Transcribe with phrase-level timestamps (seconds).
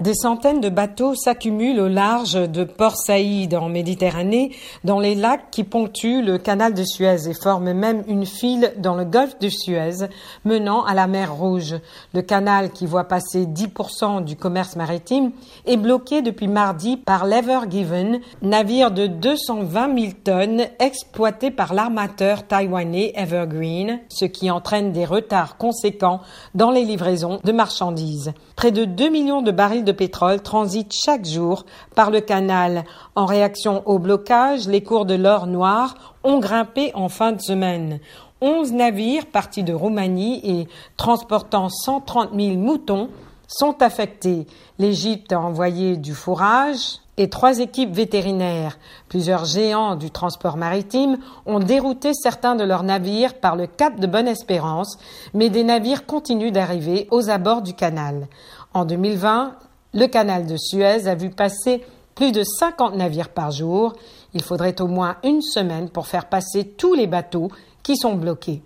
[0.00, 4.50] Des centaines de bateaux s'accumulent au large de Port Saïd en Méditerranée,
[4.84, 8.96] dans les lacs qui ponctuent le canal de Suez et forment même une file dans
[8.96, 10.08] le golfe de Suez
[10.46, 11.76] menant à la mer Rouge.
[12.14, 15.30] Le canal qui voit passer 10% du commerce maritime
[15.66, 22.46] est bloqué depuis mardi par l'Ever Given, navire de 220 000 tonnes exploité par l'armateur
[22.46, 26.22] taïwanais Evergreen, ce qui entraîne des retards conséquents
[26.54, 28.32] dans les livraisons de marchandises.
[28.56, 31.64] Près de 2 millions de barils de pétrole transite chaque jour
[31.94, 32.84] par le canal.
[33.14, 38.00] En réaction au blocage, les cours de l'or noir ont grimpé en fin de semaine.
[38.40, 43.08] 11 navires partis de Roumanie et transportant 130 000 moutons
[43.46, 44.46] sont affectés.
[44.78, 48.78] L'Égypte a envoyé du fourrage et trois équipes vétérinaires.
[49.08, 54.06] Plusieurs géants du transport maritime ont dérouté certains de leurs navires par le cap de
[54.06, 54.98] Bonne-Espérance,
[55.34, 58.28] mais des navires continuent d'arriver aux abords du canal.
[58.74, 59.54] En 2020,
[59.94, 63.94] le canal de Suez a vu passer plus de 50 navires par jour.
[64.34, 67.50] Il faudrait au moins une semaine pour faire passer tous les bateaux
[67.82, 68.62] qui sont bloqués.